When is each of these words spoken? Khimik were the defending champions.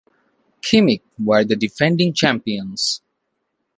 Khimik 0.63 1.03
were 1.23 1.43
the 1.45 1.55
defending 1.55 2.11
champions. 2.11 3.01